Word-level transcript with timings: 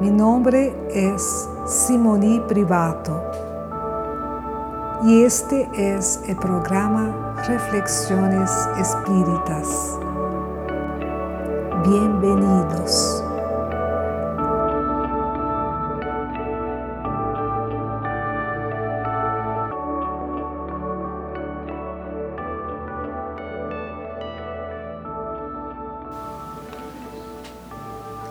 Mi 0.00 0.10
nombre 0.10 0.74
es 0.88 1.46
Simoni 1.66 2.40
Privato 2.48 3.22
y 5.04 5.24
este 5.24 5.68
es 5.74 6.22
el 6.26 6.36
programa 6.36 7.34
Reflexiones 7.46 8.50
Espíritas. 8.78 9.98
Bienvenidos. 11.84 13.22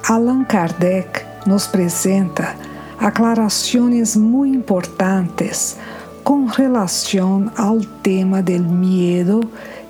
Allan 0.08 0.46
Kardec 0.46 1.29
nos 1.46 1.68
apresenta 1.68 2.56
aclarações 3.00 4.16
muito 4.16 4.58
importantes 4.58 5.78
com 6.24 6.46
relação 6.46 7.52
ao 7.58 7.80
tema 8.04 8.42
do 8.42 8.60
medo 8.60 9.42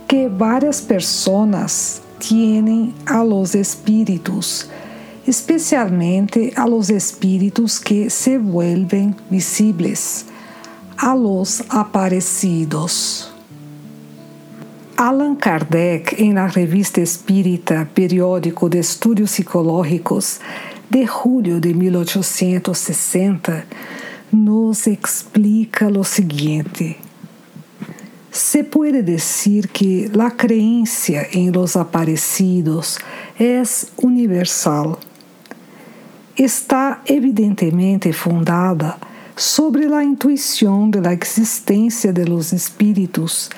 que 0.07 0.29
várias 0.29 0.79
pessoas 0.79 2.01
têm 2.19 2.93
a 3.05 3.21
los 3.21 3.55
espíritos, 3.55 4.69
especialmente 5.27 6.53
a 6.55 6.65
los 6.65 6.89
espíritus 6.89 7.79
que 7.79 8.09
se 8.09 8.37
vuelven 8.37 9.15
visibles, 9.29 10.25
a 10.97 11.13
los 11.13 11.63
aparecidos. 11.69 13.31
Allan 14.97 15.35
Kardec, 15.35 16.21
em 16.21 16.33
la 16.33 16.47
Revista 16.47 16.99
Espírita 16.99 17.87
Periódico 17.93 18.67
de 18.67 18.79
Estudos 18.79 19.31
Psicológicos 19.31 20.41
de 20.89 21.05
julho 21.05 21.59
de 21.59 21.73
1860, 21.73 23.65
nos 24.31 24.87
explica 24.87 25.87
o 25.87 26.03
seguinte. 26.03 26.97
Se 28.31 28.63
pode 28.63 29.01
dizer 29.03 29.67
que 29.67 30.09
a 30.19 30.31
creencia 30.31 31.27
em 31.31 31.51
los 31.51 31.75
aparecidos 31.75 32.97
é 33.39 33.61
universal. 34.01 34.99
Está 36.37 37.01
evidentemente 37.07 38.13
fundada 38.13 38.97
sobre 39.35 39.93
a 39.93 40.03
intuição 40.03 40.89
de 40.89 41.01
la 41.01 41.13
existência 41.13 42.13
de 42.13 42.23
los 42.25 42.53
espíritos 42.53 43.49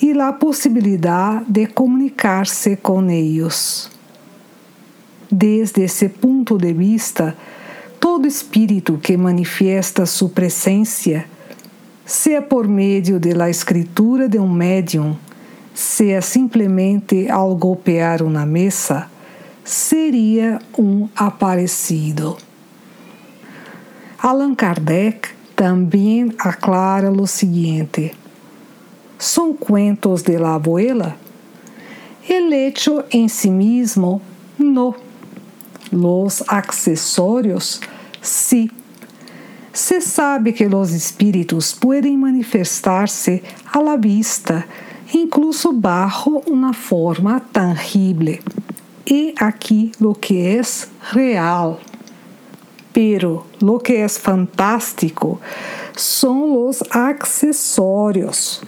e 0.00 0.12
a 0.20 0.32
possibilidade 0.32 1.44
de 1.48 1.66
comunicar-se 1.66 2.76
com 2.76 3.10
eles. 3.10 3.97
Desde 5.30 5.84
esse 5.84 6.08
ponto 6.08 6.56
de 6.56 6.72
vista, 6.72 7.36
todo 8.00 8.26
espírito 8.26 8.98
que 8.98 9.16
manifesta 9.16 10.06
sua 10.06 10.30
presença, 10.30 11.24
seja 12.06 12.40
por 12.40 12.66
meio 12.66 13.20
de 13.20 13.34
la 13.34 13.50
escritura 13.50 14.28
de 14.28 14.38
um 14.38 14.48
médium, 14.48 15.16
seja 15.74 16.22
simplesmente 16.22 17.28
ao 17.28 17.54
golpear 17.54 18.22
uma 18.22 18.46
mesa, 18.46 19.06
seria 19.64 20.58
um 20.78 21.08
aparecido. 21.14 22.38
Allan 24.20 24.54
Kardec 24.54 25.28
também 25.54 26.32
aclara 26.38 27.12
o 27.12 27.26
seguinte: 27.26 28.12
são 29.18 29.52
cuentos 29.52 30.22
de 30.22 30.38
la 30.38 30.54
abuela? 30.54 31.16
El 32.28 32.52
hecho 32.52 33.04
en 33.10 33.28
sí 33.28 33.50
mismo, 33.50 34.20
no. 34.58 35.07
Los 35.90 36.44
accesorios, 36.48 37.80
sí. 38.20 38.70
Se 39.72 40.00
sabe 40.00 40.52
que 40.52 40.68
los 40.68 40.90
espíritus 40.92 41.74
pueden 41.74 42.20
manifestarse 42.20 43.42
a 43.72 43.80
la 43.80 43.96
vista, 43.96 44.66
incluso 45.12 45.72
bajo 45.72 46.42
una 46.46 46.72
forma 46.72 47.40
tangible. 47.52 48.40
E 49.06 49.34
aqui 49.38 49.92
lo 50.00 50.14
que 50.14 50.58
es 50.58 50.88
real. 51.12 51.78
Pero 52.92 53.46
lo 53.60 53.78
que 53.78 54.04
es 54.04 54.18
fantástico 54.18 55.40
son 55.94 56.52
los 56.52 56.82
accesorios 56.90 58.60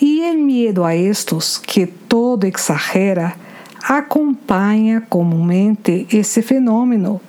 e 0.00 0.30
o 0.30 0.34
medo 0.34 0.84
a 0.84 0.94
estes, 0.94 1.58
que 1.58 1.86
todo 1.86 2.46
exagera, 2.46 3.36
acompanha 3.86 5.02
comumente 5.02 6.06
esse 6.10 6.40
fenômeno, 6.40 7.20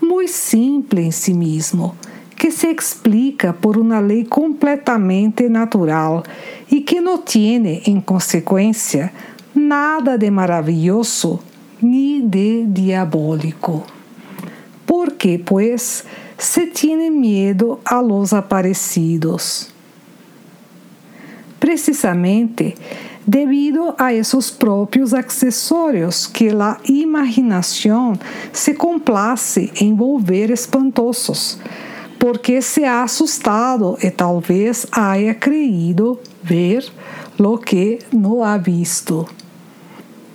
muito 0.00 0.32
simples 0.32 1.06
em 1.06 1.10
si 1.12 1.34
mesmo, 1.34 1.96
que 2.36 2.50
se 2.50 2.66
explica 2.66 3.52
por 3.52 3.78
uma 3.78 4.00
lei 4.00 4.24
completamente 4.24 5.48
natural 5.48 6.24
e 6.70 6.80
que 6.80 7.00
não 7.00 7.18
tem, 7.18 7.82
em 7.86 8.00
consequência, 8.00 9.12
nada 9.54 10.18
de 10.18 10.28
maravilhoso 10.28 11.38
ni 11.80 12.20
de 12.20 12.64
diabólico. 12.66 13.84
Por 14.84 15.12
que, 15.12 15.38
pois, 15.38 16.04
se 16.36 16.66
tem 16.66 17.10
medo 17.10 17.78
a 17.84 18.00
los 18.00 18.32
aparecidos? 18.32 19.72
precisamente 21.62 22.74
devido 23.26 23.94
a 23.98 24.12
esos 24.12 24.50
propios 24.50 25.14
accesorios 25.14 26.26
que 26.28 26.52
la 26.52 26.78
imaginación 26.84 28.18
se 28.52 28.74
complace 28.74 29.70
en 29.76 29.96
volver 29.96 30.50
espantosos, 30.50 31.58
porque 32.18 32.62
se 32.62 32.86
ha 32.86 33.02
asustado 33.02 33.96
e 34.00 34.10
talvez 34.10 34.86
haya 34.92 35.38
creído 35.38 36.20
ver 36.42 36.84
lo 37.38 37.58
que 37.58 37.98
no 38.12 38.44
ha 38.44 38.58
visto. 38.58 39.26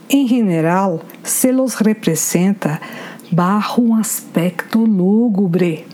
En 0.09 0.28
general, 0.28 1.02
se 1.24 1.52
los 1.52 1.80
representa 1.80 2.80
bajo 3.31 3.81
un 3.81 4.00
aspecto 4.00 4.86
lúgubre, 4.86 5.86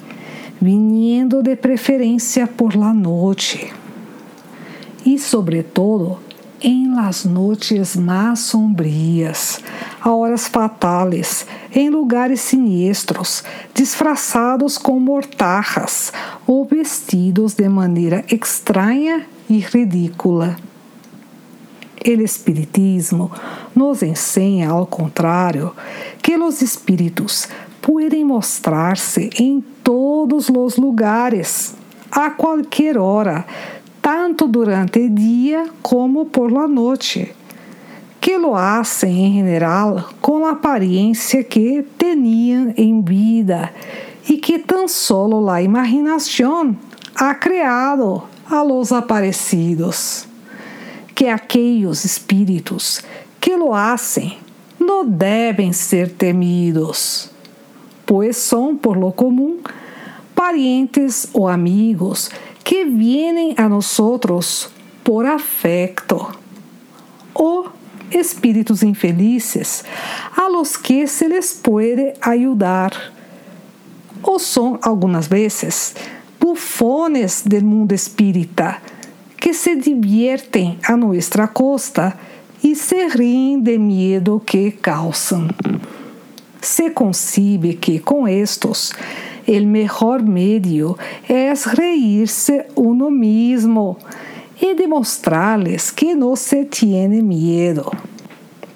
viniendo 0.61 1.41
de 1.41 1.55
preferência 1.55 2.45
por 2.45 2.75
la 2.75 2.93
noche 2.93 3.71
e, 5.05 5.17
sobretudo, 5.17 6.19
em 6.63 6.95
las 6.95 7.25
noites 7.25 7.95
mais 7.95 8.39
sombrias, 8.39 9.59
a 9.99 10.11
horas 10.11 10.47
fatales, 10.47 11.45
em 11.75 11.89
lugares 11.89 12.39
siniestros, 12.39 13.43
disfraçados 13.73 14.77
com 14.77 14.97
mortarras 14.99 16.13
ou 16.47 16.63
vestidos 16.63 17.53
de 17.53 17.67
maneira 17.67 18.23
estranha 18.31 19.25
e 19.49 19.59
ridícula. 19.59 20.55
O 22.05 22.21
Espiritismo 22.21 23.31
nos 23.75 24.01
ensina, 24.01 24.71
ao 24.71 24.85
contrário, 24.85 25.73
que 26.21 26.37
os 26.37 26.61
espíritos 26.61 27.47
podem 27.81 28.23
mostrar-se 28.23 29.29
em 29.37 29.61
todos 29.83 30.49
os 30.49 30.77
lugares, 30.77 31.75
a 32.11 32.29
qualquer 32.29 32.97
hora, 32.97 33.45
tanto 34.03 34.49
durante 34.49 34.99
o 34.99 35.09
dia 35.09 35.69
como 35.81 36.25
por 36.25 36.51
la 36.51 36.67
noite, 36.67 37.33
que 38.19 38.37
lo 38.37 38.53
hacen 38.53 39.39
em 39.39 39.45
geral 39.45 40.09
com 40.19 40.45
a 40.45 40.51
aparência 40.51 41.41
que 41.41 41.85
tinham 41.97 42.73
em 42.75 43.01
vida 43.01 43.73
e 44.27 44.37
que 44.37 44.59
tão 44.59 44.89
solo 44.89 45.49
a 45.49 45.61
imaginação 45.61 46.75
ha 47.15 47.33
criado 47.33 48.23
a 48.49 48.61
los 48.61 48.91
aparecidos. 48.91 50.27
Que 51.15 51.27
aqueles 51.27 52.03
espíritos 52.03 53.01
que 53.39 53.55
lo 53.55 53.73
hacen 53.73 54.37
não 54.79 55.05
devem 55.05 55.71
ser 55.71 56.09
temidos, 56.11 57.29
pois 58.05 58.35
são, 58.35 58.75
por 58.75 58.97
lo 58.97 59.13
comum, 59.13 59.59
parientes 60.35 61.27
ou 61.31 61.47
amigos 61.47 62.29
que 62.63 62.85
vienen 62.85 63.55
a 63.57 63.67
nosotros 63.67 64.69
por 65.03 65.25
afecto, 65.25 66.29
o 67.33 67.65
espíritus 68.11 68.83
infelizes 68.83 69.83
a 70.35 70.49
los 70.49 70.77
que 70.77 71.07
se 71.07 71.27
les 71.27 71.53
puede 71.53 72.13
ayudar, 72.21 72.93
o 74.21 74.39
son 74.39 74.79
algunas 74.81 75.27
veces 75.27 75.95
bufones 76.39 77.43
del 77.45 77.63
mundo 77.63 77.95
espírita 77.95 78.81
que 79.37 79.53
se 79.53 79.75
divierten 79.75 80.79
a 80.87 80.95
nuestra 80.95 81.47
costa 81.47 82.17
e 82.63 82.75
se 82.75 83.09
riem 83.09 83.61
de 83.61 83.77
medo 83.77 84.39
que 84.39 84.71
causan. 84.71 85.49
Se 86.61 86.89
concibe 86.91 87.75
que 87.75 87.99
com 87.99 88.25
estos 88.25 88.93
el 89.45 89.67
mejor 89.67 90.23
medio 90.23 90.97
es 91.27 91.65
reírse 91.73 92.67
uno 92.75 93.09
mismo 93.09 93.97
y 94.59 94.73
demostrarles 94.73 95.91
que 95.91 96.15
no 96.15 96.35
se 96.35 96.65
tiene 96.65 97.21
miedo. 97.21 97.91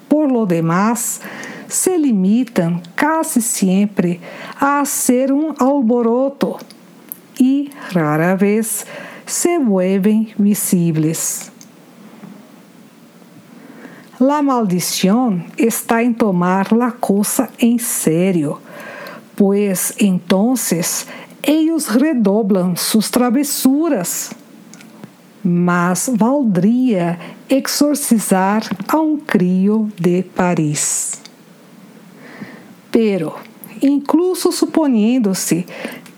Por 0.08 0.30
lo 0.30 0.46
demás, 0.46 1.20
se 1.68 1.98
limitam 1.98 2.80
quase 2.98 3.40
sempre 3.40 4.20
a 4.58 4.84
ser 4.84 5.32
um 5.32 5.54
alboroto 5.58 6.58
e, 7.40 7.70
rara 7.92 8.34
vez, 8.34 8.86
se 9.26 9.58
vuelven 9.58 10.28
visíveis. 10.38 11.52
La 14.18 14.42
maldición 14.42 15.44
está 15.56 16.02
en 16.02 16.12
tomar 16.12 16.72
la 16.72 16.90
cosa 16.90 17.50
en 17.58 17.78
serio, 17.78 18.60
pues 19.38 19.94
entonces 19.98 21.06
ellos 21.44 21.94
redoblan 21.94 22.76
sus 22.76 23.08
travesuras. 23.08 24.32
Mas 25.44 26.10
valdría 26.12 27.20
exorcizar 27.48 28.64
a 28.88 28.98
um 28.98 29.16
crio 29.16 29.88
de 29.96 30.24
Paris. 30.24 31.20
Pero, 32.90 33.36
incluso 33.80 34.50
suponendo-se 34.50 35.64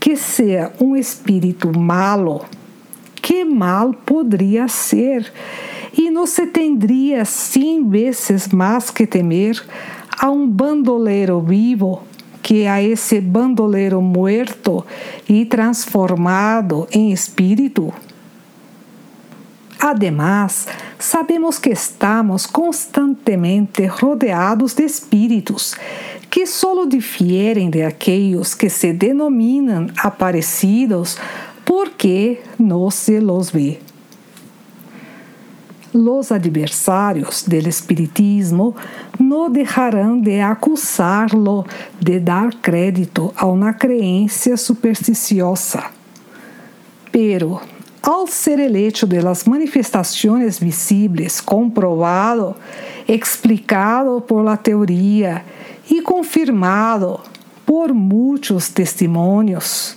que 0.01 0.17
seja 0.17 0.73
um 0.81 0.97
espírito 0.97 1.71
malo, 1.79 2.47
que 3.21 3.45
mal 3.45 3.93
poderia 3.93 4.67
ser? 4.67 5.31
E 5.93 6.11
não 6.11 6.27
se 6.27 6.47
tendria 6.47 7.27
cem 7.27 7.87
vezes 7.87 8.49
mais 8.49 8.91
que 8.91 9.07
temer 9.07 9.63
a 10.19 10.31
um 10.31 10.49
bandoleiro 10.49 11.39
vivo 11.43 12.03
que 12.51 12.67
a 12.67 12.83
esse 12.83 13.21
bandoleiro 13.21 14.03
muerto 14.03 14.85
e 15.29 15.45
transformado 15.45 16.89
em 16.91 17.13
espírito? 17.13 17.95
Además, 19.79 20.67
sabemos 20.99 21.61
que 21.61 21.71
estamos 21.71 22.49
constantemente 22.49 23.87
rodeados 23.87 24.75
de 24.75 24.83
espíritos 24.83 25.77
que 26.29 26.45
solo 26.45 26.87
difieren 26.87 27.71
de 27.71 27.85
aquellos 27.85 28.57
que 28.57 28.69
se 28.69 28.93
denominan 28.93 29.93
aparecidos 30.03 31.19
porque 31.65 32.43
no 32.59 32.91
se 32.91 33.21
los 33.21 33.53
ve. 33.53 33.79
Los 35.93 36.31
adversarios 36.31 37.45
del 37.49 37.67
espiritismo 37.67 38.77
no 39.19 39.49
dejarán 39.49 40.23
de 40.23 40.41
acusarlo 40.41 41.67
de 42.01 42.21
dar 42.21 42.55
crédito 42.61 43.33
a 43.37 43.47
una 43.47 43.77
creencia 43.77 44.57
supersticiosa. 44.57 45.91
Pero 47.11 47.61
al 48.03 48.29
ser 48.29 48.61
el 48.61 48.77
hecho 48.77 49.05
de 49.05 49.21
las 49.21 49.49
manifestaciones 49.49 50.61
visibles 50.61 51.43
comprobado, 51.43 52.57
explicado 53.09 54.25
por 54.25 54.45
la 54.45 54.57
teoría 54.57 55.43
y 55.89 56.01
confirmado 56.03 57.25
por 57.65 57.93
muchos 57.93 58.71
testimonios, 58.71 59.97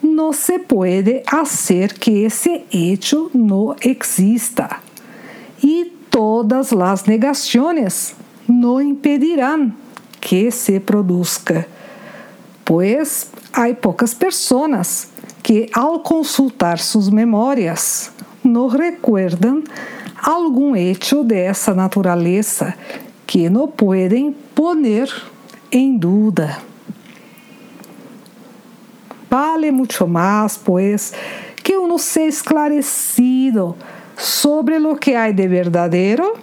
no 0.00 0.32
se 0.32 0.60
puede 0.60 1.24
hacer 1.26 1.94
que 1.94 2.26
ese 2.26 2.64
hecho 2.70 3.28
no 3.32 3.74
exista. 3.80 4.80
Y 5.62 5.92
todas 6.10 6.72
las 6.72 7.06
negaciones 7.06 8.14
no 8.46 8.80
impedirán 8.80 9.74
que 10.20 10.50
se 10.50 10.80
produzca, 10.80 11.66
pues 12.64 13.30
hay 13.52 13.74
pocas 13.74 14.14
personas 14.14 15.08
que 15.42 15.70
al 15.72 16.02
consultar 16.02 16.78
sus 16.78 17.10
memórias 17.10 18.12
no 18.42 18.68
recuerdan 18.68 19.64
algum 20.22 20.76
hecho 20.76 21.24
de 21.24 21.46
essa 21.46 21.74
natureza 21.74 22.74
que 23.26 23.48
não 23.48 23.66
podem 23.66 24.32
poner 24.54 25.08
em 25.70 25.96
dúvida. 25.96 26.58
Vale 29.28 29.70
muito 29.72 30.06
mais, 30.06 30.58
pois, 30.58 31.12
que 31.62 31.74
uno 31.76 31.98
seja 31.98 32.28
esclarecido 32.28 33.74
sobre 34.16 34.78
lo 34.78 34.96
que 34.96 35.14
há 35.14 35.30
de 35.30 35.48
verdadeiro 35.48 36.34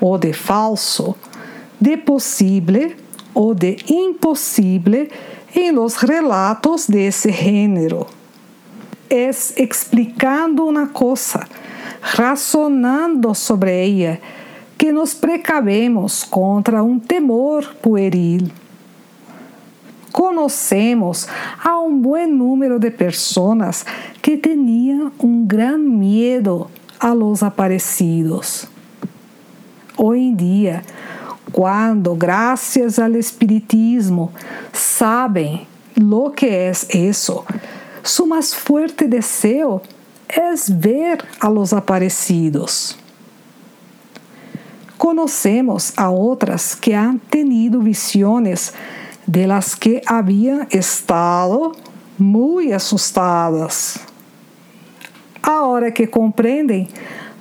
ou 0.00 0.18
de 0.18 0.32
falso, 0.32 1.14
de 1.80 1.96
possível 1.96 2.92
ou 3.34 3.54
de 3.54 3.76
impossível 3.88 5.08
em 5.54 5.70
los 5.70 5.96
relatos 5.96 6.86
desse 6.86 7.30
gênero 7.30 8.06
es 9.12 9.52
explicando 9.58 10.64
una 10.64 10.86
cosa, 10.86 11.46
razonando 12.16 13.34
sobre 13.34 13.84
ella, 13.84 14.18
que 14.78 14.90
nos 14.90 15.14
precavemos 15.14 16.24
contra 16.24 16.82
un 16.82 16.98
temor 16.98 17.74
pueril. 17.82 18.50
Conocemos 20.10 21.28
a 21.62 21.78
un 21.78 22.00
buen 22.00 22.36
número 22.36 22.78
de 22.78 22.90
personas 22.90 23.84
que 24.22 24.38
tenían 24.38 25.12
un 25.18 25.46
gran 25.46 25.98
miedo 25.98 26.70
a 27.02 27.16
los 27.16 27.42
aparecidos. 27.42 28.68
Hoy 29.96 30.28
en 30.28 30.36
día, 30.36 30.82
cuando 31.50 32.14
gracias 32.14 32.96
al 33.00 33.16
espiritismo 33.16 34.32
saben 34.72 35.66
lo 35.96 36.30
que 36.30 36.68
es 36.68 36.86
eso, 36.90 37.44
su 38.04 38.24
más 38.24 38.54
fuerte 38.54 39.08
deseo 39.08 39.82
es 40.28 40.78
ver 40.78 41.24
a 41.40 41.50
los 41.50 41.72
aparecidos. 41.72 42.96
Conocemos 44.96 45.92
a 45.96 46.08
otras 46.08 46.76
que 46.76 46.94
han 46.94 47.18
tenido 47.18 47.80
visiones 47.80 48.72
de 49.26 49.48
las 49.48 49.74
que 49.74 50.02
habían 50.06 50.68
estado 50.70 51.72
muy 52.16 52.72
asustadas. 52.72 53.98
Ahora 55.42 55.92
que 55.92 56.08
comprenden, 56.08 56.88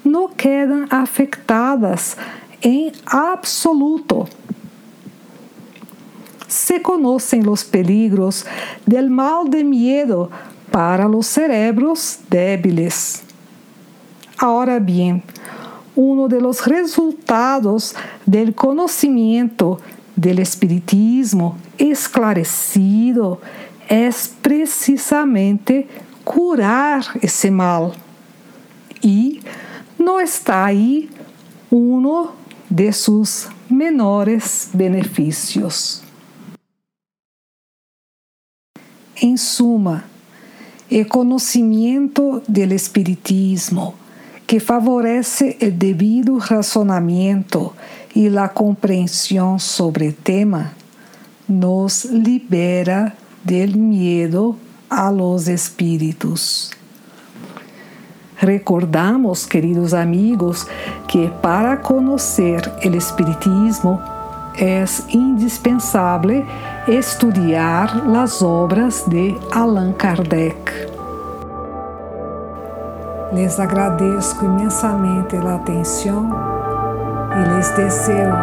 no 0.03 0.29
quedan 0.29 0.87
afectadas 0.89 2.17
em 2.61 2.91
absoluto 3.05 4.27
se 6.51 6.81
conocen 6.81 7.45
los 7.45 7.63
peligros 7.63 8.45
del 8.85 9.09
mal 9.09 9.49
de 9.49 9.63
miedo 9.63 10.29
para 10.69 11.07
los 11.07 11.25
cerebros 11.27 12.19
débiles. 12.29 13.23
Ahora 14.37 14.77
bien, 14.79 15.23
uno 15.95 16.27
de 16.27 16.41
los 16.41 16.67
resultados 16.67 17.95
del 18.25 18.53
conocimiento 18.53 19.79
del 20.15 20.39
espiritismo 20.39 21.57
esclarecido 21.77 23.39
es 23.87 24.33
precisamente 24.41 25.87
curar 26.23 27.05
ese 27.21 27.51
mal. 27.51 27.93
Y 29.01 29.41
no 29.97 30.19
está 30.19 30.65
ahí 30.65 31.09
uno 31.69 32.33
de 32.69 32.91
sus 32.93 33.47
menores 33.69 34.69
beneficios. 34.73 36.03
Em 39.21 39.37
suma, 39.37 40.05
o 40.89 41.05
conhecimento 41.05 42.41
do 42.47 42.73
Espiritismo, 42.73 43.93
que 44.47 44.59
favorece 44.59 45.57
o 45.61 45.71
devido 45.71 46.37
razonamento 46.37 47.73
e 48.15 48.27
a 48.37 48.49
compreensão 48.49 49.59
sobre 49.59 50.09
o 50.09 50.13
tema, 50.13 50.73
nos 51.47 52.05
libera 52.05 53.15
del 53.43 53.77
miedo 53.77 54.57
a 54.91 55.09
los 55.09 55.47
espíritos. 55.47 56.71
Recordamos, 58.37 59.45
queridos 59.45 59.93
amigos, 59.93 60.67
que 61.07 61.31
para 61.41 61.77
conhecer 61.77 62.61
o 62.83 62.95
Espiritismo 62.95 64.01
é 64.55 64.83
indispensável 65.13 66.45
estudar 66.87 68.03
as 68.17 68.41
obras 68.41 69.05
de 69.07 69.37
Allan 69.51 69.93
Kardec. 69.93 70.89
Les 73.31 73.59
agradeço 73.59 74.43
imensamente 74.43 75.37
a 75.37 75.55
atenção 75.55 76.29
e 77.31 77.55
les 77.55 77.69
desejo 77.75 78.35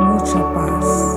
muita 0.00 0.40
paz. 0.52 1.13